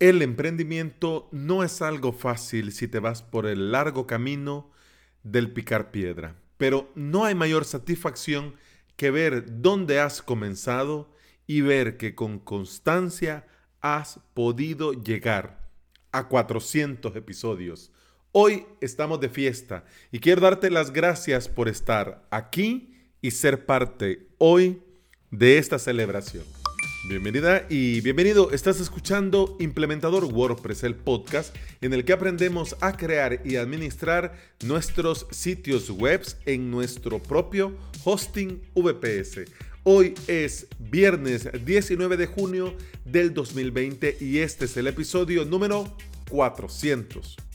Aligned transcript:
El 0.00 0.22
emprendimiento 0.22 1.28
no 1.30 1.62
es 1.62 1.82
algo 1.82 2.14
fácil 2.14 2.72
si 2.72 2.88
te 2.88 3.00
vas 3.00 3.22
por 3.22 3.44
el 3.46 3.70
largo 3.70 4.06
camino 4.06 4.70
del 5.24 5.52
picar 5.52 5.90
piedra, 5.90 6.36
pero 6.56 6.90
no 6.94 7.26
hay 7.26 7.34
mayor 7.34 7.66
satisfacción 7.66 8.54
que 8.96 9.10
ver 9.10 9.60
dónde 9.60 10.00
has 10.00 10.22
comenzado 10.22 11.14
y 11.46 11.60
ver 11.60 11.98
que 11.98 12.14
con 12.14 12.38
constancia 12.38 13.46
has 13.82 14.20
podido 14.32 14.94
llegar 14.94 15.68
a 16.12 16.28
400 16.28 17.14
episodios. 17.14 17.92
Hoy 18.32 18.64
estamos 18.80 19.20
de 19.20 19.28
fiesta 19.28 19.84
y 20.10 20.20
quiero 20.20 20.40
darte 20.40 20.70
las 20.70 20.94
gracias 20.94 21.46
por 21.46 21.68
estar 21.68 22.26
aquí 22.30 22.94
y 23.20 23.32
ser 23.32 23.66
parte 23.66 24.28
hoy 24.38 24.82
de 25.30 25.58
esta 25.58 25.78
celebración. 25.78 26.59
Bienvenida 27.08 27.64
y 27.70 28.02
bienvenido. 28.02 28.50
Estás 28.50 28.78
escuchando 28.78 29.56
Implementador 29.58 30.24
WordPress, 30.24 30.84
el 30.84 30.94
podcast 30.94 31.56
en 31.80 31.94
el 31.94 32.04
que 32.04 32.12
aprendemos 32.12 32.76
a 32.82 32.94
crear 32.94 33.40
y 33.42 33.56
administrar 33.56 34.34
nuestros 34.66 35.26
sitios 35.30 35.88
web 35.88 36.22
en 36.44 36.70
nuestro 36.70 37.18
propio 37.18 37.74
hosting 38.04 38.60
VPS. 38.74 39.50
Hoy 39.82 40.12
es 40.26 40.66
viernes 40.78 41.48
19 41.64 42.18
de 42.18 42.26
junio 42.26 42.74
del 43.06 43.32
2020 43.32 44.18
y 44.20 44.38
este 44.38 44.66
es 44.66 44.76
el 44.76 44.86
episodio 44.86 45.46
número 45.46 45.96
400. 46.28 47.49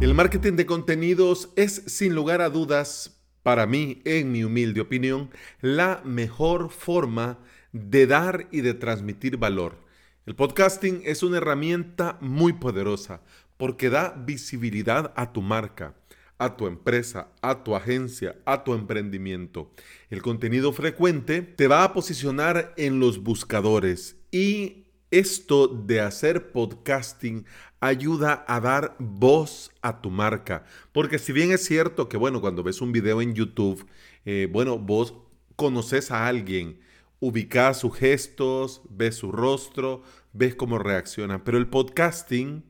El 0.00 0.14
marketing 0.14 0.54
de 0.54 0.64
contenidos 0.64 1.50
es 1.56 1.82
sin 1.86 2.14
lugar 2.14 2.40
a 2.40 2.48
dudas, 2.48 3.20
para 3.42 3.66
mí, 3.66 4.00
en 4.06 4.32
mi 4.32 4.44
humilde 4.44 4.80
opinión, 4.80 5.28
la 5.60 6.00
mejor 6.06 6.70
forma 6.70 7.38
de 7.72 8.06
dar 8.06 8.48
y 8.50 8.62
de 8.62 8.72
transmitir 8.72 9.36
valor. 9.36 9.76
El 10.24 10.34
podcasting 10.34 11.02
es 11.04 11.22
una 11.22 11.36
herramienta 11.36 12.16
muy 12.22 12.54
poderosa 12.54 13.20
porque 13.58 13.90
da 13.90 14.14
visibilidad 14.16 15.12
a 15.16 15.34
tu 15.34 15.42
marca, 15.42 15.94
a 16.38 16.56
tu 16.56 16.66
empresa, 16.66 17.28
a 17.42 17.62
tu 17.62 17.76
agencia, 17.76 18.36
a 18.46 18.64
tu 18.64 18.72
emprendimiento. 18.72 19.70
El 20.08 20.22
contenido 20.22 20.72
frecuente 20.72 21.42
te 21.42 21.68
va 21.68 21.84
a 21.84 21.92
posicionar 21.92 22.72
en 22.78 23.00
los 23.00 23.22
buscadores 23.22 24.16
y 24.32 24.86
esto 25.10 25.68
de 25.68 26.00
hacer 26.00 26.52
podcasting 26.52 27.44
ayuda 27.80 28.44
a 28.46 28.60
dar 28.60 28.96
voz 28.98 29.72
a 29.82 30.00
tu 30.00 30.10
marca. 30.10 30.64
Porque 30.92 31.18
si 31.18 31.32
bien 31.32 31.50
es 31.52 31.64
cierto 31.64 32.08
que, 32.08 32.16
bueno, 32.16 32.40
cuando 32.40 32.62
ves 32.62 32.80
un 32.80 32.92
video 32.92 33.20
en 33.20 33.34
YouTube, 33.34 33.86
eh, 34.24 34.48
bueno, 34.50 34.78
vos 34.78 35.14
conoces 35.56 36.10
a 36.10 36.26
alguien, 36.26 36.80
ubicás 37.20 37.80
sus 37.80 37.96
gestos, 37.96 38.82
ves 38.88 39.16
su 39.16 39.32
rostro, 39.32 40.02
ves 40.32 40.54
cómo 40.54 40.78
reacciona. 40.78 41.44
Pero 41.44 41.58
el 41.58 41.68
podcasting, 41.68 42.64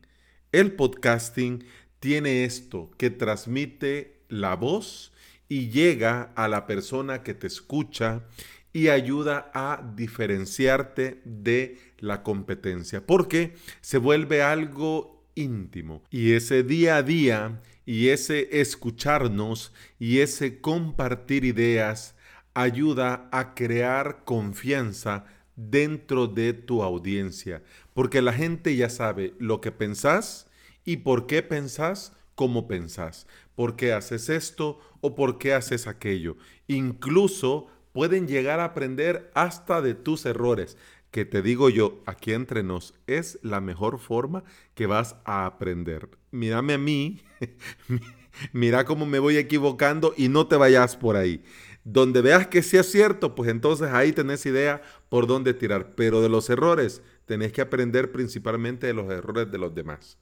el 0.52 0.72
podcasting 0.72 1.64
tiene 1.98 2.44
esto 2.44 2.90
que 2.96 3.10
transmite 3.10 4.24
la 4.28 4.56
voz 4.56 5.12
y 5.48 5.68
llega 5.70 6.32
a 6.36 6.48
la 6.48 6.66
persona 6.66 7.22
que 7.22 7.34
te 7.34 7.46
escucha 7.46 8.24
y 8.72 8.88
ayuda 8.88 9.50
a 9.52 9.82
diferenciarte 9.96 11.20
de 11.24 11.78
la 12.00 12.22
competencia, 12.22 13.06
porque 13.06 13.54
se 13.80 13.98
vuelve 13.98 14.42
algo 14.42 15.24
íntimo. 15.34 16.02
Y 16.10 16.32
ese 16.32 16.62
día 16.62 16.96
a 16.96 17.02
día 17.02 17.60
y 17.86 18.08
ese 18.08 18.60
escucharnos 18.60 19.72
y 19.98 20.18
ese 20.20 20.60
compartir 20.60 21.44
ideas 21.44 22.14
ayuda 22.54 23.28
a 23.32 23.54
crear 23.54 24.24
confianza 24.24 25.24
dentro 25.56 26.26
de 26.26 26.52
tu 26.52 26.82
audiencia, 26.82 27.62
porque 27.94 28.22
la 28.22 28.32
gente 28.32 28.74
ya 28.76 28.88
sabe 28.88 29.34
lo 29.38 29.60
que 29.60 29.72
pensás 29.72 30.50
y 30.84 30.98
por 30.98 31.26
qué 31.26 31.42
pensás, 31.42 32.12
cómo 32.34 32.66
pensás, 32.66 33.26
por 33.54 33.76
qué 33.76 33.92
haces 33.92 34.28
esto 34.28 34.80
o 35.00 35.14
por 35.14 35.38
qué 35.38 35.52
haces 35.52 35.86
aquello. 35.86 36.36
Incluso 36.66 37.66
pueden 37.92 38.26
llegar 38.26 38.60
a 38.60 38.64
aprender 38.64 39.30
hasta 39.34 39.82
de 39.82 39.94
tus 39.94 40.24
errores, 40.24 40.76
que 41.10 41.24
te 41.24 41.42
digo 41.42 41.68
yo, 41.70 42.02
aquí 42.06 42.32
entre 42.32 42.62
nos, 42.62 42.94
es 43.06 43.38
la 43.42 43.60
mejor 43.60 43.98
forma 43.98 44.44
que 44.74 44.86
vas 44.86 45.16
a 45.24 45.46
aprender. 45.46 46.08
Mírame 46.30 46.74
a 46.74 46.78
mí, 46.78 47.22
mira 48.52 48.84
cómo 48.84 49.06
me 49.06 49.18
voy 49.18 49.36
equivocando 49.36 50.14
y 50.16 50.28
no 50.28 50.46
te 50.46 50.56
vayas 50.56 50.96
por 50.96 51.16
ahí. 51.16 51.42
Donde 51.82 52.20
veas 52.20 52.46
que 52.46 52.62
sí 52.62 52.76
es 52.76 52.90
cierto, 52.90 53.34
pues 53.34 53.50
entonces 53.50 53.88
ahí 53.88 54.12
tenés 54.12 54.44
idea 54.46 54.82
por 55.08 55.26
dónde 55.26 55.54
tirar. 55.54 55.94
Pero 55.94 56.20
de 56.20 56.28
los 56.28 56.50
errores, 56.50 57.02
tenés 57.24 57.52
que 57.52 57.62
aprender 57.62 58.12
principalmente 58.12 58.86
de 58.86 58.94
los 58.94 59.10
errores 59.10 59.50
de 59.50 59.58
los 59.58 59.74
demás. 59.74 60.18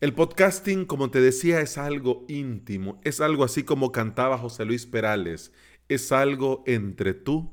El 0.00 0.12
podcasting, 0.12 0.84
como 0.84 1.10
te 1.10 1.20
decía, 1.20 1.60
es 1.60 1.78
algo 1.78 2.24
íntimo, 2.28 3.00
es 3.04 3.20
algo 3.20 3.44
así 3.44 3.62
como 3.62 3.92
cantaba 3.92 4.36
José 4.36 4.64
Luis 4.64 4.84
Perales 4.84 5.52
es 5.94 6.12
algo 6.12 6.62
entre 6.66 7.14
tú 7.14 7.50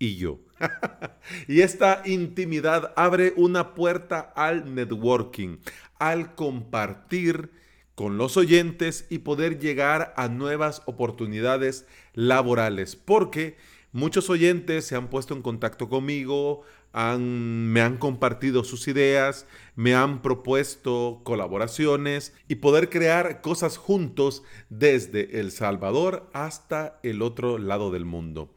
y 0.00 0.16
yo. 0.16 0.40
y 1.46 1.60
esta 1.60 2.02
intimidad 2.04 2.92
abre 2.96 3.32
una 3.36 3.74
puerta 3.74 4.32
al 4.34 4.74
networking, 4.74 5.58
al 6.00 6.34
compartir 6.34 7.52
con 7.94 8.18
los 8.18 8.36
oyentes 8.36 9.06
y 9.10 9.18
poder 9.18 9.60
llegar 9.60 10.14
a 10.16 10.28
nuevas 10.28 10.82
oportunidades 10.86 11.86
laborales, 12.14 12.96
porque 12.96 13.58
muchos 13.92 14.30
oyentes 14.30 14.86
se 14.86 14.96
han 14.96 15.08
puesto 15.08 15.34
en 15.34 15.42
contacto 15.42 15.88
conmigo, 15.88 16.62
me 16.92 17.80
han 17.82 17.98
compartido 17.98 18.64
sus 18.64 18.88
ideas, 18.88 19.46
me 19.76 19.94
han 19.94 20.22
propuesto 20.22 21.20
colaboraciones 21.24 22.34
y 22.48 22.56
poder 22.56 22.88
crear 22.88 23.42
cosas 23.42 23.76
juntos 23.76 24.42
desde 24.70 25.38
El 25.38 25.52
Salvador 25.52 26.28
hasta 26.32 26.98
el 27.02 27.20
otro 27.20 27.58
lado 27.58 27.90
del 27.90 28.06
mundo. 28.06 28.50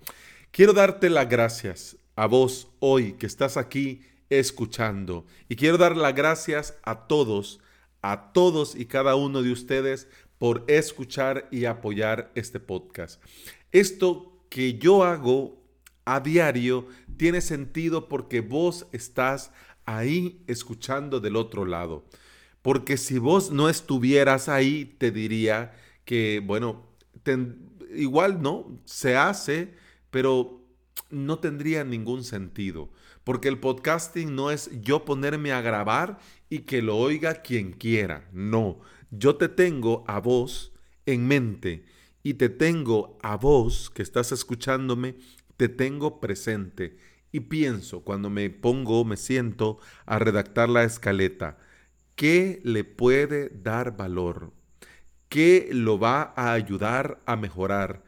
Quiero 0.53 0.74
darte 0.74 1.09
las 1.09 1.28
gracias 1.28 1.97
a 2.16 2.28
vos 2.28 2.68
hoy 2.78 3.14
que 3.14 3.25
estás 3.25 3.58
aquí 3.58 4.03
escuchando 4.30 5.25
y 5.50 5.56
quiero 5.56 5.80
dar 5.80 5.97
las 5.97 6.14
gracias 6.14 6.78
a 6.84 7.08
todos, 7.08 7.59
a 8.03 8.31
todos 8.34 8.75
y 8.75 8.86
cada 8.86 9.16
uno 9.16 9.41
de 9.41 9.52
ustedes 9.52 10.08
por 10.38 10.64
escuchar 10.68 11.47
y 11.50 11.66
apoyar 11.66 12.31
este 12.36 12.59
podcast. 12.59 13.19
Esto 13.72 14.46
que 14.50 14.75
yo 14.75 15.03
hago 15.03 15.59
a 16.06 16.19
diario 16.19 16.85
tiene 17.18 17.41
sentido 17.41 18.08
porque 18.08 18.41
vos 18.41 18.85
estás 18.91 19.52
ahí 19.85 20.44
escuchando 20.46 21.20
del 21.20 21.35
otro 21.35 21.66
lado. 21.66 22.06
Porque 22.62 22.97
si 22.97 23.18
vos 23.18 23.50
no 23.50 23.70
estuvieras 23.70 24.50
ahí, 24.50 24.85
te 25.00 25.09
diría 25.09 25.74
que, 26.06 26.44
bueno, 26.46 26.85
igual 27.96 28.44
no, 28.44 28.80
se 28.85 29.18
hace, 29.18 29.81
pero 30.13 30.62
no 31.09 31.40
tendría 31.40 31.84
ningún 31.84 32.24
sentido. 32.24 32.91
Porque 33.24 33.47
el 33.47 33.59
podcasting 33.59 34.35
no 34.35 34.51
es 34.51 34.69
yo 34.84 35.06
ponerme 35.06 35.51
a 35.51 35.62
grabar 35.62 36.19
y 36.50 36.59
que 36.59 36.84
lo 36.84 36.97
oiga 36.97 37.41
quien 37.41 37.72
quiera. 37.72 38.29
No, 38.31 38.79
yo 39.09 39.38
te 39.38 39.50
tengo 39.50 40.03
a 40.07 40.19
vos 40.19 40.72
en 41.07 41.28
mente 41.28 41.85
y 42.22 42.35
te 42.35 42.50
tengo 42.50 43.18
a 43.23 43.38
vos 43.38 43.90
que 43.90 44.03
estás 44.03 44.31
escuchándome 44.31 45.16
te 45.57 45.69
tengo 45.69 46.19
presente 46.19 46.97
y 47.31 47.41
pienso 47.41 48.03
cuando 48.03 48.29
me 48.29 48.50
pongo, 48.50 49.06
me 49.06 49.18
siento 49.18 49.79
a 50.06 50.19
redactar 50.19 50.69
la 50.69 50.84
escaleta, 50.84 51.57
¿qué 52.16 52.62
le 52.63 52.84
puede 52.84 53.50
dar 53.50 53.97
valor? 53.97 54.53
¿Qué 55.29 55.69
lo 55.72 55.97
va 55.97 56.34
a 56.35 56.53
ayudar 56.53 57.19
a 57.25 57.35
mejorar? 57.35 58.03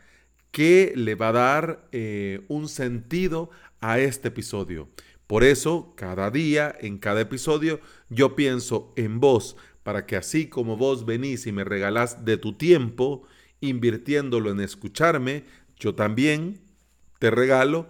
¿Qué 0.55 0.93
le 0.95 1.15
va 1.15 1.27
a 1.27 1.31
dar 1.33 1.89
eh, 1.91 2.45
un 2.47 2.69
sentido 2.69 3.49
a 3.81 3.99
este 3.99 4.29
episodio? 4.29 4.87
Por 5.27 5.43
eso, 5.43 5.93
cada 5.97 6.31
día, 6.31 6.73
en 6.79 6.97
cada 6.97 7.19
episodio, 7.19 7.81
yo 8.07 8.37
pienso 8.37 8.93
en 8.95 9.19
vos, 9.19 9.57
para 9.83 10.05
que 10.05 10.15
así 10.15 10.47
como 10.47 10.77
vos 10.77 11.05
venís 11.05 11.45
y 11.45 11.51
me 11.51 11.65
regalás 11.65 12.23
de 12.23 12.37
tu 12.37 12.53
tiempo, 12.53 13.23
invirtiéndolo 13.59 14.49
en 14.49 14.61
escucharme, 14.61 15.43
yo 15.77 15.93
también 15.93 16.61
te 17.19 17.31
regalo 17.31 17.89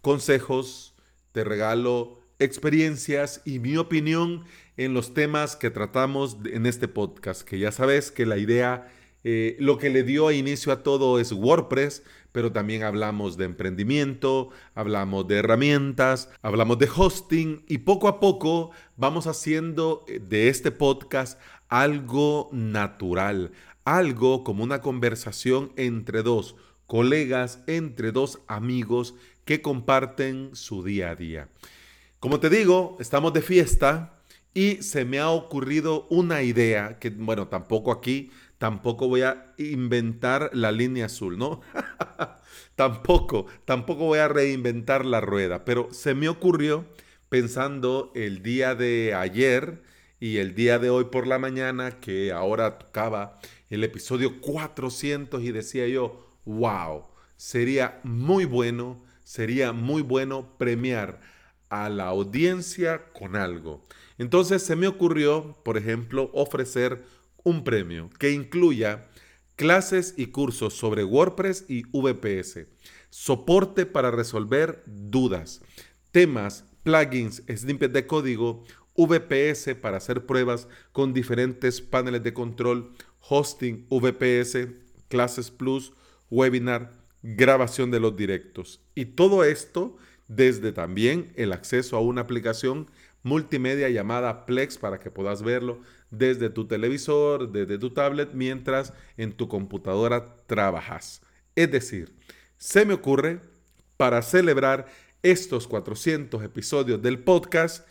consejos, 0.00 0.94
te 1.32 1.42
regalo 1.42 2.20
experiencias 2.38 3.42
y 3.44 3.58
mi 3.58 3.76
opinión 3.76 4.44
en 4.76 4.94
los 4.94 5.14
temas 5.14 5.56
que 5.56 5.70
tratamos 5.70 6.36
en 6.44 6.66
este 6.66 6.86
podcast, 6.86 7.42
que 7.42 7.58
ya 7.58 7.72
sabes 7.72 8.12
que 8.12 8.24
la 8.24 8.38
idea, 8.38 8.86
eh, 9.24 9.56
lo 9.58 9.78
que 9.78 9.88
le 9.88 10.02
dio 10.02 10.30
inicio 10.30 10.70
a 10.70 10.82
todo 10.82 11.18
es 11.18 11.32
WordPress, 11.32 12.02
pero 12.30 12.52
también 12.52 12.82
hablamos 12.82 13.36
de 13.36 13.46
emprendimiento, 13.46 14.50
hablamos 14.74 15.26
de 15.26 15.36
herramientas, 15.36 16.30
hablamos 16.42 16.78
de 16.78 16.90
hosting 16.94 17.64
y 17.66 17.78
poco 17.78 18.08
a 18.08 18.20
poco 18.20 18.72
vamos 18.96 19.26
haciendo 19.26 20.04
eh, 20.08 20.20
de 20.20 20.48
este 20.48 20.70
podcast 20.70 21.40
algo 21.68 22.50
natural, 22.52 23.52
algo 23.84 24.44
como 24.44 24.62
una 24.62 24.80
conversación 24.80 25.72
entre 25.76 26.22
dos 26.22 26.56
colegas, 26.86 27.62
entre 27.66 28.12
dos 28.12 28.40
amigos 28.46 29.14
que 29.46 29.62
comparten 29.62 30.50
su 30.54 30.84
día 30.84 31.10
a 31.10 31.16
día. 31.16 31.48
Como 32.20 32.40
te 32.40 32.50
digo, 32.50 32.96
estamos 33.00 33.32
de 33.32 33.42
fiesta 33.42 34.13
y 34.54 34.76
se 34.82 35.04
me 35.04 35.18
ha 35.18 35.30
ocurrido 35.30 36.06
una 36.10 36.42
idea 36.42 37.00
que, 37.00 37.10
bueno, 37.10 37.48
tampoco 37.48 37.90
aquí, 37.90 38.30
tampoco 38.58 39.08
voy 39.08 39.22
a 39.22 39.52
inventar 39.58 40.50
la 40.52 40.70
línea 40.70 41.06
azul, 41.06 41.36
¿no? 41.36 41.60
tampoco, 42.76 43.46
tampoco 43.64 44.04
voy 44.04 44.20
a 44.20 44.28
reinventar 44.28 45.04
la 45.04 45.20
rueda, 45.20 45.64
pero 45.64 45.88
se 45.90 46.14
me 46.14 46.28
ocurrió 46.28 46.86
pensando 47.28 48.12
el 48.14 48.44
día 48.44 48.76
de 48.76 49.12
ayer 49.12 49.82
y 50.20 50.38
el 50.38 50.54
día 50.54 50.78
de 50.78 50.88
hoy 50.88 51.06
por 51.06 51.26
la 51.26 51.40
mañana, 51.40 51.98
que 52.00 52.30
ahora 52.30 52.78
tocaba 52.78 53.40
el 53.70 53.82
episodio 53.82 54.40
400 54.40 55.42
y 55.42 55.50
decía 55.50 55.88
yo, 55.88 56.38
wow, 56.44 57.08
sería 57.36 58.00
muy 58.04 58.44
bueno, 58.44 59.02
sería 59.24 59.72
muy 59.72 60.02
bueno 60.02 60.56
premiar 60.58 61.20
a 61.68 61.88
la 61.88 62.06
audiencia 62.06 63.06
con 63.12 63.36
algo. 63.36 63.82
Entonces 64.18 64.62
se 64.62 64.76
me 64.76 64.86
ocurrió, 64.86 65.58
por 65.64 65.76
ejemplo, 65.76 66.30
ofrecer 66.32 67.04
un 67.42 67.64
premio 67.64 68.10
que 68.18 68.30
incluya 68.30 69.08
clases 69.56 70.14
y 70.16 70.26
cursos 70.26 70.74
sobre 70.74 71.04
WordPress 71.04 71.66
y 71.68 71.84
VPS, 71.92 72.66
soporte 73.10 73.86
para 73.86 74.10
resolver 74.10 74.82
dudas, 74.86 75.62
temas, 76.10 76.64
plugins, 76.82 77.42
snippets 77.48 77.92
de 77.92 78.06
código, 78.06 78.64
VPS 78.96 79.74
para 79.80 79.96
hacer 79.96 80.26
pruebas 80.26 80.68
con 80.92 81.12
diferentes 81.12 81.80
paneles 81.80 82.22
de 82.22 82.32
control, 82.32 82.92
hosting, 83.28 83.86
VPS, 83.90 84.68
clases 85.08 85.50
plus, 85.50 85.92
webinar, 86.30 86.92
grabación 87.22 87.90
de 87.90 88.00
los 88.00 88.16
directos. 88.16 88.80
Y 88.94 89.06
todo 89.06 89.44
esto 89.44 89.96
desde 90.34 90.72
también 90.72 91.32
el 91.36 91.52
acceso 91.52 91.96
a 91.96 92.00
una 92.00 92.22
aplicación 92.22 92.90
multimedia 93.22 93.88
llamada 93.88 94.46
Plex 94.46 94.78
para 94.78 95.00
que 95.00 95.10
puedas 95.10 95.42
verlo 95.42 95.80
desde 96.10 96.50
tu 96.50 96.66
televisor, 96.66 97.50
desde 97.50 97.78
tu 97.78 97.90
tablet, 97.90 98.32
mientras 98.34 98.92
en 99.16 99.32
tu 99.32 99.48
computadora 99.48 100.36
trabajas. 100.46 101.22
Es 101.56 101.70
decir, 101.70 102.14
se 102.58 102.84
me 102.84 102.94
ocurre 102.94 103.40
para 103.96 104.22
celebrar 104.22 104.86
estos 105.22 105.66
400 105.66 106.42
episodios 106.44 107.00
del 107.00 107.18
podcast, 107.18 107.86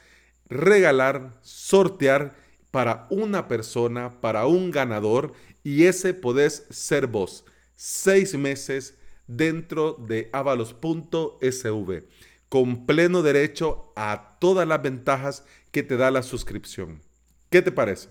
regalar, 0.48 1.40
sortear 1.42 2.36
para 2.72 3.08
una 3.10 3.48
persona, 3.48 4.22
para 4.22 4.46
un 4.46 4.72
ganador, 4.72 5.34
y 5.64 5.86
ese 5.86 6.14
podés 6.14 6.66
ser 6.70 7.08
vos. 7.08 7.46
Seis 7.76 8.36
meses 8.36 8.98
dentro 9.28 9.94
de 9.94 10.30
avalos.sv, 10.32 12.04
con 12.54 12.86
pleno 12.86 13.24
derecho 13.24 13.92
a 13.96 14.38
todas 14.40 14.68
las 14.68 14.80
ventajas 14.80 15.44
que 15.72 15.82
te 15.82 15.98
da 15.98 16.12
la 16.12 16.22
suscripción. 16.22 17.02
¿Qué 17.50 17.64
te 17.64 17.72
parece? 17.72 18.10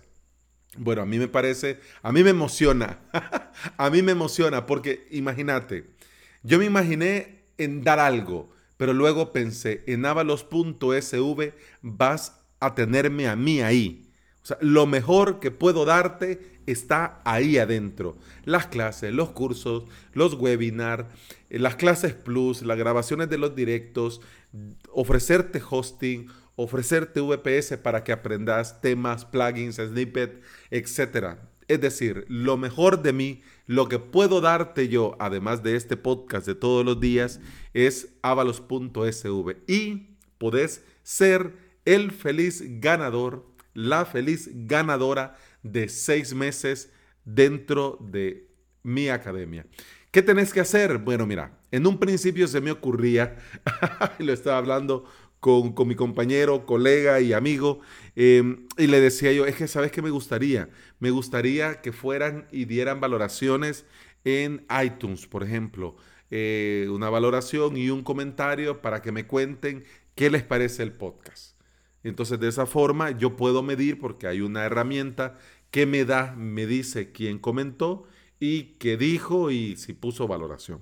Bueno, 0.77 1.03
a 1.03 1.07
mí 1.07 1.17
me 1.21 1.29
parece, 1.29 1.79
a 2.03 2.11
mí 2.11 2.25
me 2.25 2.31
emociona, 2.31 2.99
a 3.77 3.89
mí 3.89 4.03
me 4.03 4.11
emociona 4.11 4.67
porque 4.67 5.07
imagínate, 5.13 5.91
yo 6.43 6.59
me 6.59 6.65
imaginé 6.65 7.45
en 7.57 7.85
dar 7.85 8.01
algo, 8.01 8.51
pero 8.79 8.93
luego 8.93 9.33
pensé, 9.33 9.85
en 9.87 10.05
avalos.sv 10.05 11.53
vas 11.81 12.45
a 12.59 12.75
tenerme 12.75 13.29
a 13.29 13.37
mí 13.37 13.61
ahí. 13.61 14.02
O 14.43 14.47
sea, 14.47 14.59
lo 14.61 14.87
mejor 14.87 15.39
que 15.39 15.51
puedo 15.51 15.85
darte 15.85 16.61
está 16.67 17.21
ahí 17.25 17.59
adentro. 17.59 18.17
Las 18.45 18.67
clases, 18.67 19.13
los 19.13 19.31
cursos, 19.31 19.85
los 20.13 20.35
webinars, 20.35 21.07
eh, 21.51 21.59
las 21.59 21.77
clases 21.77 22.15
plus, 22.15 22.63
las 22.63 22.79
grabaciones 22.79 23.29
de 23.29 23.39
los 23.39 23.55
directos, 23.55 24.21
ofrecerte 24.91 25.63
hosting, 25.69 26.29
ofrecerte 26.57 27.21
VPS 27.21 27.79
para 27.79 28.05
que 28.05 28.13
aprendas 28.13 28.81
temas, 28.81 29.25
plugins, 29.25 29.77
snippets, 29.77 30.41
etc. 30.71 31.39
Es 31.69 31.81
decir, 31.81 32.25
lo 32.29 32.57
mejor 32.57 33.03
de 33.03 33.13
mí, 33.13 33.43
lo 33.67 33.89
que 33.89 33.99
puedo 33.99 34.41
darte 34.41 34.89
yo, 34.89 35.17
además 35.19 35.63
de 35.63 35.77
este 35.77 35.97
podcast 35.97 36.47
de 36.47 36.55
todos 36.55 36.85
los 36.85 37.01
días, 37.01 37.41
es 37.73 38.09
avalos.sv 38.23 39.57
y 39.67 40.17
podés 40.39 40.85
ser 41.03 41.57
el 41.85 42.11
feliz 42.11 42.63
ganador, 42.81 43.47
la 43.75 44.05
feliz 44.05 44.51
ganadora 44.53 45.37
de 45.63 45.89
seis 45.89 46.35
meses 46.35 46.91
dentro 47.25 47.99
de 48.01 48.49
mi 48.83 49.09
academia. 49.09 49.67
¿Qué 50.11 50.23
tenés 50.23 50.53
que 50.53 50.61
hacer? 50.61 50.99
Bueno, 50.99 51.27
mira, 51.27 51.59
en 51.71 51.87
un 51.87 51.99
principio 51.99 52.47
se 52.47 52.61
me 52.61 52.71
ocurría, 52.71 53.37
lo 54.19 54.33
estaba 54.33 54.59
hablando 54.59 55.05
con, 55.41 55.75
mi 55.89 55.97
compañero, 55.97 56.67
colega 56.67 57.21
y 57.21 57.33
amigo, 57.33 57.81
em, 58.15 58.69
y 58.79 58.87
le 58.87 59.01
decía 59.01 59.33
yo, 59.33 59.47
es 59.47 59.57
que 59.57 59.67
sabes 59.67 59.91
qué 59.91 60.03
me 60.03 60.11
gustaría, 60.11 60.69
me 61.01 61.11
gustaría 61.11 61.81
que 61.81 61.93
fueran 61.93 62.47
y 62.53 62.67
dieran 62.67 63.01
valoraciones 63.01 63.85
en 64.25 64.65
iTunes, 64.85 65.27
por 65.27 65.43
ejemplo, 65.43 65.97
eh, 66.31 66.87
una 66.91 67.11
valoración 67.11 67.77
y 67.77 67.91
un 67.91 68.05
comentario 68.05 68.81
para 68.83 69.03
que 69.03 69.13
me 69.13 69.27
cuenten 69.27 69.85
qué 70.15 70.31
les 70.31 70.45
parece 70.45 70.83
el 70.83 70.93
podcast. 70.93 71.52
Entonces, 72.05 72.41
de 72.41 72.49
esa 72.49 72.67
forma 72.67 73.11
yo 73.13 73.37
puedo 73.37 73.63
medir 73.63 73.99
porque 73.99 74.27
hay 74.27 74.41
una 74.41 74.65
herramienta 74.65 75.39
que 75.71 75.87
me 75.87 76.05
da, 76.05 76.35
me 76.37 76.67
dice 76.67 77.13
quién 77.13 77.39
comentó 77.39 78.05
y 78.41 78.75
qué 78.79 78.97
dijo 78.97 79.51
y 79.51 79.77
si 79.77 79.93
puso 79.93 80.27
valoración. 80.27 80.81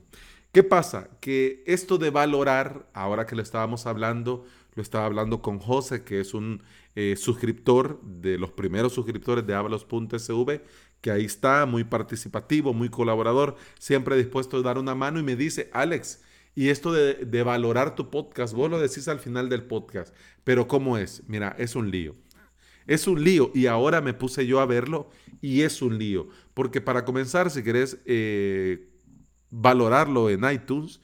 ¿Qué 0.52 0.64
pasa? 0.64 1.11
Que 1.20 1.62
esto 1.67 1.96
de 1.99 2.11
valorar, 2.11 2.88
ahora 2.93 3.26
que 3.26 3.37
lo 3.37 3.43
estábamos 3.43 3.87
hablando, 3.87 4.44
lo 4.75 4.82
estaba 4.82 5.06
hablando 5.06 5.43
con 5.43 5.61
José, 5.61 6.02
que 6.02 6.20
es 6.20 6.34
un 6.34 6.62
eh, 6.96 7.14
suscriptor 7.17 8.00
de 8.02 8.37
los 8.37 8.50
primeros 8.50 8.93
suscriptores 8.94 9.46
de 9.46 9.55
avalos.sv, 9.55 10.61
que 11.00 11.11
ahí 11.11 11.25
está, 11.25 11.66
muy 11.66 11.84
participativo, 11.84 12.73
muy 12.73 12.88
colaborador, 12.88 13.56
siempre 13.78 14.16
dispuesto 14.16 14.56
a 14.56 14.62
dar 14.62 14.78
una 14.78 14.94
mano 14.94 15.20
y 15.20 15.23
me 15.23 15.37
dice, 15.37 15.70
Alex, 15.73 16.23
y 16.55 16.69
esto 16.69 16.93
de, 16.93 17.43
valorar 17.43 17.94
tu 17.94 18.11
podcast, 18.11 18.55
vos 18.55 18.70
lo 18.70 18.81
decís 18.81 19.08
al 19.08 19.20
final 19.20 19.49
del 19.49 19.64
podcast, 19.64 20.14
pero 20.44 20.67
¿cómo 20.67 20.99
es? 20.99 21.23
Mira, 21.29 21.55
es 21.58 21.76
un 21.76 21.91
lío. 21.91 22.17
Es 22.87 23.06
un 23.06 23.23
lío 23.23 23.52
y 23.55 23.67
ahora 23.67 24.00
me 24.00 24.14
puse 24.14 24.47
yo 24.47 24.61
a 24.61 24.67
verlo 24.67 25.11
y 25.41 25.62
es 25.62 25.81
un 25.81 25.99
lío. 25.99 26.29
Porque 26.55 26.81
para 26.81 27.05
comenzar, 27.05 27.50
si 27.50 27.62
querés 27.62 27.99
eh, 28.05 28.88
valorarlo 29.50 30.29
en 30.29 30.50
iTunes, 30.50 31.00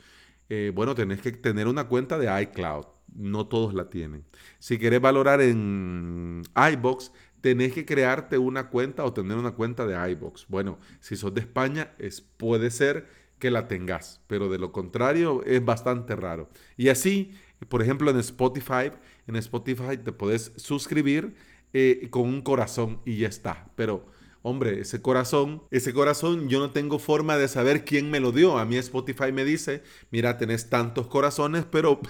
eh, 0.49 0.73
bueno, 0.75 0.95
tenés 0.95 1.21
que 1.21 1.33
tener 1.33 1.69
una 1.69 1.87
cuenta 1.87 2.19
de 2.19 2.43
iCloud. 2.43 2.87
No 3.15 3.47
todos 3.47 3.73
la 3.73 3.89
tienen. 3.89 4.25
Si 4.59 4.79
querés 4.79 5.01
valorar 5.01 5.41
en 5.41 6.43
iBox, 6.73 7.13
tenés 7.41 7.73
que 7.73 7.87
crearte 7.87 8.37
una 8.39 8.69
cuenta 8.69 9.05
o 9.05 9.13
tener 9.13 9.37
una 9.37 9.53
cuenta 9.53 9.87
de 9.87 10.11
iBox. 10.13 10.47
Bueno, 10.49 10.79
si 11.01 11.17
sos 11.17 11.33
de 11.33 11.41
España, 11.41 11.93
es, 11.99 12.21
puede 12.21 12.71
ser 12.71 13.07
que 13.39 13.51
la 13.51 13.69
tengas, 13.69 14.21
pero 14.27 14.49
de 14.49 14.59
lo 14.59 14.73
contrario 14.73 15.43
es 15.45 15.65
bastante 15.65 16.17
raro. 16.17 16.49
Y 16.77 16.89
así, 16.89 17.33
por 17.69 17.83
ejemplo, 17.83 18.11
en 18.11 18.19
Spotify, 18.19 18.93
en 19.27 19.37
Spotify 19.37 19.97
te 20.03 20.13
puedes 20.13 20.53
suscribir 20.57 21.35
eh, 21.73 22.09
con 22.11 22.23
un 22.23 22.43
corazón 22.43 23.01
y 23.05 23.19
ya 23.19 23.29
está. 23.29 23.71
Pero, 23.77 24.07
hombre, 24.43 24.81
ese 24.81 25.03
corazón, 25.03 25.63
ese 25.71 25.93
corazón 25.93 26.49
yo 26.49 26.59
no 26.59 26.71
tengo 26.71 26.99
forma 26.99 27.37
de 27.37 27.49
saber 27.49 27.85
quién 27.85 28.11
me 28.11 28.21
lo 28.21 28.33
dio. 28.33 28.59
A 28.59 28.65
mí 28.65 28.77
Spotify 28.77 29.33
me 29.33 29.45
dice, 29.45 29.83
mira, 30.11 30.39
tenés 30.39 30.71
tantos 30.71 31.07
corazones, 31.07 31.65
pero 31.71 32.01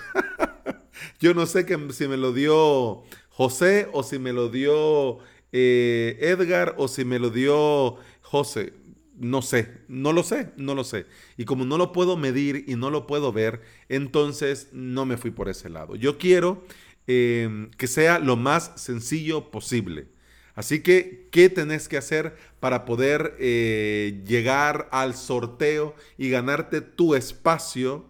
yo 1.21 1.35
no 1.35 1.47
sé 1.47 1.67
que, 1.67 1.93
si 1.93 2.07
me 2.07 2.17
lo 2.17 2.33
dio 2.33 3.03
José 3.31 3.89
o 3.93 4.03
si 4.03 4.19
me 4.19 4.33
lo 4.33 4.49
dio 4.49 5.19
eh, 5.53 6.19
Edgar 6.21 6.75
o 6.79 6.87
si 6.87 7.05
me 7.05 7.19
lo 7.19 7.31
dio 7.31 7.97
José 8.23 8.86
no 9.19 9.43
sé, 9.43 9.79
no 9.89 10.13
lo 10.13 10.23
sé, 10.23 10.51
no 10.57 10.75
lo 10.75 10.85
sé. 10.85 11.07
Y 11.37 11.45
como 11.45 11.65
no 11.65 11.79
lo 11.79 11.93
puedo 11.93 12.17
medir 12.17 12.65
y 12.67 12.77
no 12.77 12.91
lo 12.91 13.07
puedo 13.07 13.33
ver, 13.33 13.63
entonces 13.89 14.69
no 14.73 15.07
me 15.07 15.17
fui 15.17 15.31
por 15.31 15.49
ese 15.49 15.69
lado. 15.69 15.97
Yo 15.97 16.19
quiero 16.19 16.65
em, 17.07 17.71
que 17.73 17.87
sea 17.87 18.19
lo 18.19 18.37
más 18.37 18.73
sencillo 18.77 19.51
posible. 19.51 20.09
Así 20.55 20.81
que, 20.81 21.29
¿qué 21.31 21.51
tenés 21.51 21.87
que 21.87 21.99
hacer 21.99 22.37
para 22.61 22.87
poder 22.87 23.37
eh, 23.39 24.23
llegar 24.27 24.89
al 24.91 25.15
sorteo 25.15 25.95
y 26.17 26.31
ganarte 26.31 26.81
tu 26.81 27.15
espacio? 27.15 28.07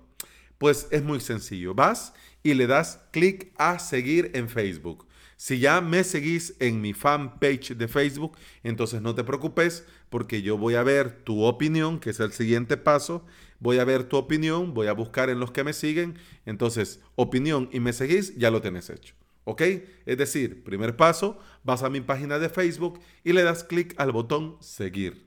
Pues 0.58 0.86
es 0.92 1.02
muy 1.02 1.20
sencillo. 1.20 1.74
Vas 1.74 2.14
y 2.42 2.54
le 2.54 2.68
das 2.68 3.00
clic 3.10 3.52
a 3.58 3.80
seguir 3.80 4.30
en 4.34 4.48
Facebook. 4.48 5.06
Si 5.36 5.58
ya 5.58 5.80
me 5.80 6.02
seguís 6.02 6.54
en 6.60 6.80
mi 6.80 6.94
fanpage 6.94 7.76
de 7.76 7.88
Facebook, 7.88 8.38
entonces 8.62 9.02
no 9.02 9.14
te 9.14 9.24
preocupes 9.24 9.84
porque 10.08 10.42
yo 10.42 10.56
voy 10.58 10.74
a 10.74 10.82
ver 10.82 11.22
tu 11.24 11.44
opinión, 11.44 12.00
que 12.00 12.10
es 12.10 12.20
el 12.20 12.32
siguiente 12.32 12.76
paso. 12.76 13.24
Voy 13.58 13.78
a 13.78 13.84
ver 13.84 14.04
tu 14.04 14.16
opinión, 14.16 14.74
voy 14.74 14.86
a 14.86 14.92
buscar 14.92 15.30
en 15.30 15.40
los 15.40 15.50
que 15.50 15.64
me 15.64 15.72
siguen. 15.72 16.18
Entonces, 16.44 17.00
opinión 17.14 17.68
y 17.72 17.80
me 17.80 17.92
seguís, 17.92 18.36
ya 18.36 18.50
lo 18.50 18.60
tenés 18.60 18.90
hecho. 18.90 19.14
¿Ok? 19.44 19.62
Es 20.06 20.18
decir, 20.18 20.64
primer 20.64 20.96
paso, 20.96 21.38
vas 21.62 21.82
a 21.82 21.90
mi 21.90 22.00
página 22.00 22.38
de 22.38 22.48
Facebook 22.48 23.00
y 23.22 23.32
le 23.32 23.44
das 23.44 23.64
clic 23.64 23.94
al 23.96 24.12
botón 24.12 24.56
seguir. 24.60 25.26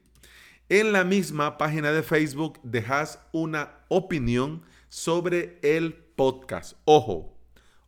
En 0.68 0.92
la 0.92 1.04
misma 1.04 1.58
página 1.58 1.92
de 1.92 2.04
Facebook 2.04 2.60
dejas 2.64 3.20
una 3.32 3.80
opinión 3.88 4.64
sobre 4.90 5.58
el 5.64 5.94
podcast. 5.94 6.78
Ojo, 6.86 7.40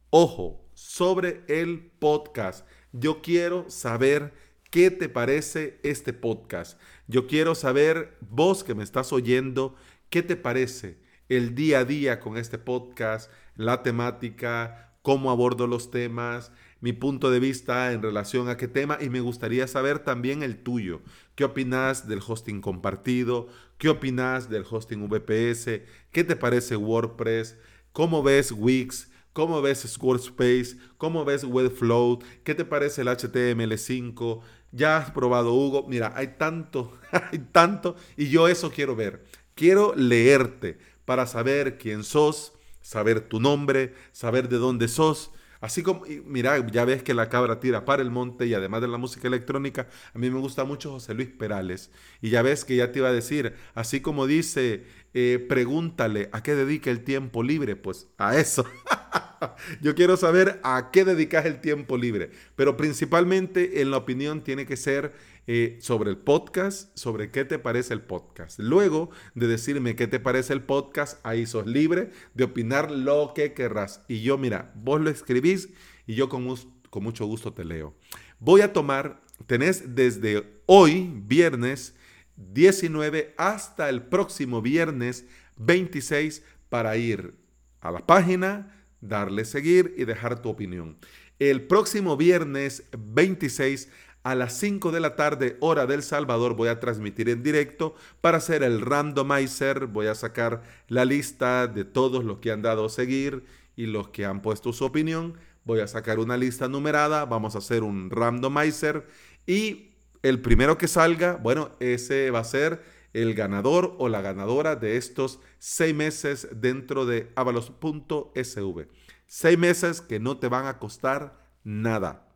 ojo, 0.10 0.65
sobre 0.74 1.43
el 1.48 1.91
podcast. 2.00 2.65
Yo 2.91 3.21
quiero 3.21 3.69
saber 3.69 4.33
qué 4.72 4.90
te 4.90 5.10
parece 5.10 5.80
este 5.84 6.13
podcast. 6.13 6.80
Yo 7.08 7.28
quiero 7.28 7.54
saber, 7.56 8.18
vos 8.22 8.63
que 8.63 8.74
me 8.74 8.84
estás 8.84 9.13
oyendo, 9.13 9.75
qué 10.10 10.24
te 10.24 10.36
parece 10.36 10.98
el 11.30 11.56
día 11.56 11.80
a 11.80 11.86
día 11.86 12.20
con 12.20 12.38
este 12.38 12.58
podcast, 12.58 13.30
la 13.56 13.84
temática, 13.84 14.96
cómo 15.01 15.30
abordo 15.30 15.68
los 15.68 15.92
temas, 15.92 16.51
mi 16.80 16.94
punto 16.94 17.30
de 17.32 17.40
vista 17.40 17.92
en 17.92 18.01
relación 18.01 18.50
a 18.50 18.58
qué 18.58 18.68
tema 18.68 18.98
y 19.00 19.10
me 19.10 19.20
gustaría 19.20 19.68
saber 19.68 20.00
también 20.00 20.42
el 20.42 20.63
tuyo. 20.63 21.01
¿Qué 21.36 21.44
opinas 21.44 22.08
del 22.08 22.22
hosting 22.25 22.62
compartido? 22.62 23.48
¿Qué 23.78 23.90
opinas 23.90 24.50
del 24.50 24.66
hosting 24.70 25.08
VPS? 25.08 25.82
¿Qué 26.12 26.24
te 26.24 26.36
parece 26.36 26.78
WordPress? 26.78 27.58
¿Cómo 27.92 28.24
ves 28.24 28.51
Wix? 28.51 29.12
¿Cómo 29.34 29.62
ves 29.62 29.86
Squarespace? 29.88 30.78
¿Cómo 30.98 31.24
ves 31.24 31.46
Webflow? 31.46 32.20
¿Qué 32.44 32.54
te 32.54 32.66
parece 32.66 33.01
el 33.01 33.08
HTML5? 33.08 34.42
¿Ya 34.72 34.98
has 34.98 35.12
probado 35.12 35.54
Hugo? 35.54 35.86
Mira, 35.88 36.13
hay 36.16 36.36
tanto, 36.38 36.98
hay 37.32 37.40
tanto 37.51 37.96
y 38.18 38.30
yo 38.30 38.48
eso 38.48 38.72
quiero 38.72 38.96
ver. 38.96 39.24
Quiero 39.56 39.94
leerte 39.96 40.78
para 41.06 41.28
saber 41.28 41.78
quién 41.78 42.04
sos, 42.04 42.54
saber 42.82 43.22
tu 43.22 43.40
nombre, 43.40 43.94
saber 44.12 44.48
de 44.50 44.58
dónde 44.58 44.88
sos. 44.88 45.32
Así 45.60 45.84
como, 45.84 46.04
mira, 46.25 46.66
ya 46.72 46.86
ves 46.86 47.04
que 47.04 47.13
la 47.13 47.30
cabra 47.30 47.60
tira 47.60 47.86
para 47.86 48.01
el 48.01 48.10
monte 48.10 48.48
y 48.48 48.54
además 48.56 48.82
de 48.82 48.88
la 48.88 48.98
música 48.98 49.28
electrónica, 49.28 49.88
a 50.13 50.18
mí 50.18 50.32
me 50.32 50.40
gusta 50.40 50.63
mucho 50.63 50.90
José 50.92 51.13
Luis 51.13 51.30
Perales. 51.30 51.92
Y 52.20 52.30
ya 52.32 52.42
ves 52.42 52.66
que 52.66 52.75
ya 52.78 52.92
te 52.92 53.00
iba 53.00 53.10
a 53.10 53.13
decir, 53.13 53.54
así 53.75 54.01
como 54.01 54.25
dice, 54.25 54.86
eh, 55.13 55.46
pregúntale 55.48 56.30
a 56.32 56.42
qué 56.42 56.56
dedica 56.56 56.90
el 56.90 57.04
tiempo 57.04 57.44
libre, 57.44 57.75
pues 57.75 58.08
a 58.18 58.38
eso. 58.38 58.66
Yo 59.81 59.95
quiero 59.95 60.17
saber 60.17 60.60
a 60.63 60.89
qué 60.91 61.05
dedicas 61.05 61.45
el 61.45 61.62
tiempo 61.62 61.98
libre, 61.98 62.31
pero 62.55 62.77
principalmente 62.77 63.81
en 63.81 63.91
la 63.91 63.98
opinión 63.98 64.43
tiene 64.43 64.65
que 64.65 64.77
ser 64.77 65.13
eh, 65.48 65.77
sobre 65.81 66.10
el 66.10 66.17
podcast, 66.17 66.95
sobre 66.98 67.31
qué 67.31 67.45
te 67.45 67.60
parece 67.60 67.93
el 67.93 68.01
podcast. 68.01 68.60
Luego 68.60 69.10
de 69.36 69.48
decirme 69.48 69.95
qué 69.95 70.07
te 70.07 70.19
parece 70.19 70.53
el 70.53 70.62
podcast, 70.62 71.19
ahí 71.25 71.45
sos 71.45 71.65
libre 71.65 72.10
de 72.33 72.43
opinar 72.43 72.91
lo 72.91 73.33
que 73.33 73.53
querrás. 73.53 74.03
Y 74.07 74.21
yo, 74.21 74.38
mira, 74.38 74.71
vos 74.75 75.01
lo 75.01 75.10
escribís 75.10 75.69
y 76.05 76.15
yo 76.15 76.29
con, 76.29 76.55
con 76.89 77.03
mucho 77.03 77.25
gusto 77.25 77.53
te 77.53 77.65
leo. 77.65 77.95
Voy 78.39 78.62
a 78.62 78.74
tomar, 78.74 79.21
tenés 79.48 79.95
desde 79.95 80.62
hoy, 80.67 81.12
viernes 81.25 81.95
19, 82.36 83.33
hasta 83.38 83.89
el 83.89 84.03
próximo 84.03 84.62
viernes 84.62 85.25
26 85.57 86.43
para 86.69 86.95
ir 86.98 87.36
a 87.81 87.91
la 87.91 88.05
página, 88.05 88.80
darle 89.01 89.46
seguir 89.46 89.93
y 89.98 90.05
dejar 90.05 90.41
tu 90.41 90.50
opinión. 90.50 90.98
El 91.39 91.63
próximo 91.63 92.17
viernes 92.17 92.84
26 92.98 93.89
a 94.24 94.36
las 94.36 94.53
5 94.60 94.91
de 94.91 95.00
la 95.00 95.15
tarde, 95.15 95.58
hora 95.60 95.88
del 95.88 96.03
Salvador, 96.03 96.55
voy 96.55 96.70
a 96.70 96.79
transmitir 96.79 97.27
en 97.29 97.41
directo 97.41 97.96
para 98.22 98.38
hacer 98.38 98.62
el 98.62 98.81
randomizer. 98.81 99.88
Voy 99.88 100.08
a 100.08 100.15
sacar 100.15 100.62
la 100.88 101.05
lista 101.05 101.65
de 101.67 101.86
todos 101.86 102.24
los 102.24 102.38
que 102.38 102.51
han 102.51 102.62
dado 102.62 102.88
seguir 102.89 103.43
y 103.75 103.88
los 103.88 104.10
que 104.10 104.25
han 104.25 104.43
puesto 104.43 104.74
su 104.74 104.86
opinión. 104.86 105.38
Voy 105.63 105.79
a 105.79 105.88
sacar 105.88 106.20
una 106.20 106.38
lista 106.38 106.67
numerada, 106.67 107.25
vamos 107.25 107.55
a 107.55 107.60
hacer 107.60 107.81
un 107.84 108.12
randomizer 108.12 109.08
y 109.48 109.91
el 110.22 110.39
primero 110.39 110.77
que 110.77 110.88
salga, 110.88 111.36
bueno, 111.41 111.72
ese 111.79 112.29
va 112.29 112.39
a 112.39 112.43
ser 112.43 112.84
el 113.13 113.34
ganador 113.34 113.96
o 114.00 114.10
la 114.10 114.22
ganadora 114.22 114.75
de 114.75 114.98
estos 114.98 115.39
seis 115.60 115.94
meses 115.94 116.48
dentro 116.53 117.06
de 117.06 117.32
avalos.sv. 117.36 118.88
Seis 119.27 119.58
meses 119.58 120.01
que 120.01 120.20
no 120.20 120.38
te 120.38 120.48
van 120.48 120.68
a 120.68 120.80
costar 120.80 121.39
nada. 121.63 122.27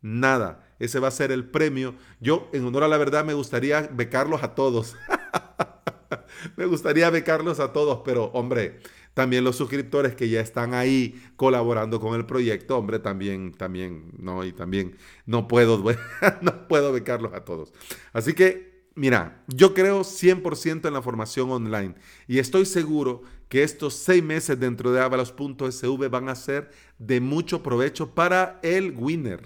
Nada. 0.00 0.74
Ese 0.78 0.98
va 0.98 1.08
a 1.08 1.12
ser 1.12 1.30
el 1.30 1.44
premio. 1.44 1.94
Yo, 2.20 2.48
en 2.52 2.64
honor 2.64 2.84
a 2.84 2.88
la 2.88 2.98
verdad, 2.98 3.24
me 3.24 3.34
gustaría 3.34 3.82
becarlos 3.82 4.42
a 4.42 4.54
todos. 4.54 4.96
me 6.56 6.66
gustaría 6.66 7.08
becarlos 7.10 7.60
a 7.60 7.72
todos, 7.72 8.02
pero 8.04 8.24
hombre, 8.34 8.80
también 9.14 9.44
los 9.44 9.56
suscriptores 9.56 10.14
que 10.14 10.28
ya 10.28 10.40
están 10.40 10.74
ahí 10.74 11.22
colaborando 11.36 12.00
con 12.00 12.14
el 12.14 12.26
proyecto, 12.26 12.78
hombre, 12.78 12.98
también, 12.98 13.52
también, 13.52 14.10
no, 14.18 14.44
y 14.44 14.52
también 14.52 14.96
no 15.26 15.48
puedo, 15.48 15.82
no 16.40 16.68
puedo 16.68 16.92
becarlos 16.92 17.34
a 17.34 17.44
todos. 17.44 17.72
Así 18.12 18.32
que, 18.34 18.71
mira, 18.94 19.42
yo 19.48 19.74
creo 19.74 20.02
100% 20.02 20.86
en 20.86 20.94
la 20.94 21.02
formación 21.02 21.50
online 21.50 21.94
y 22.26 22.38
estoy 22.38 22.66
seguro 22.66 23.22
que 23.48 23.62
estos 23.62 23.94
seis 23.94 24.22
meses 24.22 24.58
dentro 24.58 24.92
de 24.92 25.00
avalos.sv 25.00 26.08
van 26.08 26.28
a 26.28 26.34
ser 26.34 26.70
de 26.98 27.20
mucho 27.20 27.62
provecho 27.62 28.14
para 28.14 28.58
el 28.62 28.94
winner. 28.96 29.42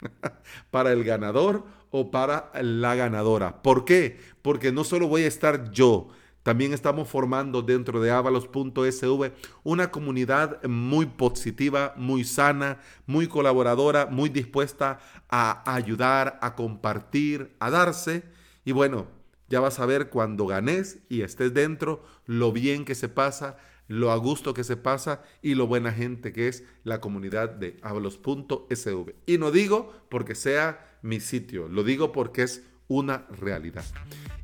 para 0.70 0.92
el 0.92 1.04
ganador 1.04 1.64
o 1.90 2.10
para 2.10 2.50
la 2.60 2.94
ganadora. 2.94 3.62
¿Por 3.62 3.84
qué? 3.84 4.18
Porque 4.42 4.72
no 4.72 4.84
solo 4.84 5.08
voy 5.08 5.22
a 5.22 5.28
estar 5.28 5.70
yo, 5.70 6.08
también 6.42 6.74
estamos 6.74 7.08
formando 7.08 7.62
dentro 7.62 8.02
de 8.02 8.10
avalos.sv 8.10 9.32
una 9.62 9.90
comunidad 9.90 10.62
muy 10.64 11.06
positiva, 11.06 11.94
muy 11.96 12.24
sana, 12.24 12.80
muy 13.06 13.28
colaboradora, 13.28 14.06
muy 14.06 14.28
dispuesta 14.28 14.98
a 15.30 15.74
ayudar, 15.74 16.38
a 16.42 16.54
compartir, 16.54 17.56
a 17.60 17.70
darse. 17.70 18.24
Y 18.64 18.72
bueno, 18.72 19.06
ya 19.48 19.60
vas 19.60 19.78
a 19.80 19.86
ver 19.86 20.10
cuando 20.10 20.46
ganes 20.46 20.98
y 21.08 21.22
estés 21.22 21.52
dentro 21.54 22.04
lo 22.26 22.52
bien 22.52 22.84
que 22.84 22.94
se 22.94 23.08
pasa 23.08 23.56
lo 23.88 24.12
a 24.12 24.16
gusto 24.16 24.54
que 24.54 24.64
se 24.64 24.76
pasa 24.76 25.22
y 25.42 25.54
lo 25.54 25.66
buena 25.66 25.92
gente 25.92 26.32
que 26.32 26.48
es 26.48 26.64
la 26.84 27.00
comunidad 27.00 27.50
de 27.50 27.76
hablos.sv. 27.82 29.14
Y 29.26 29.38
no 29.38 29.50
digo 29.50 29.92
porque 30.08 30.34
sea 30.34 30.98
mi 31.02 31.20
sitio, 31.20 31.68
lo 31.68 31.84
digo 31.84 32.12
porque 32.12 32.42
es 32.42 32.62
una 32.88 33.26
realidad. 33.30 33.84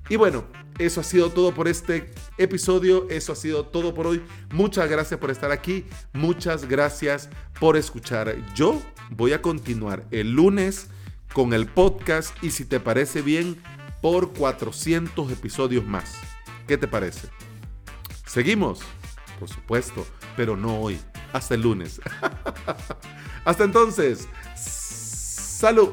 Y 0.08 0.16
bueno, 0.16 0.44
eso 0.78 1.00
ha 1.00 1.04
sido 1.04 1.30
todo 1.30 1.54
por 1.54 1.68
este 1.68 2.10
episodio, 2.36 3.08
eso 3.10 3.32
ha 3.32 3.36
sido 3.36 3.66
todo 3.66 3.94
por 3.94 4.08
hoy. 4.08 4.22
Muchas 4.52 4.90
gracias 4.90 5.20
por 5.20 5.30
estar 5.30 5.52
aquí, 5.52 5.84
muchas 6.12 6.66
gracias 6.68 7.30
por 7.60 7.76
escuchar. 7.76 8.36
Yo 8.54 8.82
voy 9.10 9.32
a 9.32 9.40
continuar 9.40 10.04
el 10.10 10.32
lunes 10.32 10.88
con 11.32 11.52
el 11.52 11.66
podcast 11.66 12.34
y 12.42 12.50
si 12.50 12.64
te 12.64 12.80
parece 12.80 13.22
bien, 13.22 13.56
por 14.00 14.32
400 14.32 15.30
episodios 15.30 15.84
más. 15.84 16.14
¿Qué 16.66 16.78
te 16.78 16.88
parece? 16.88 17.28
Seguimos, 18.26 18.80
por 19.38 19.48
supuesto, 19.48 20.06
pero 20.36 20.56
no 20.56 20.80
hoy, 20.80 21.00
hasta 21.32 21.54
el 21.54 21.62
lunes. 21.62 22.00
hasta 23.44 23.64
entonces, 23.64 24.28
salud. 24.54 25.90